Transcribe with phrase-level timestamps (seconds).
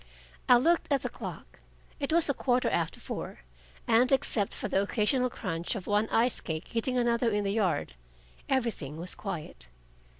[0.49, 1.61] I looked at the clock.
[1.99, 3.41] It was a quarter after four,
[3.87, 7.93] and except for the occasional crunch of one ice cake hitting another in the yard,
[8.49, 9.69] everything was quiet.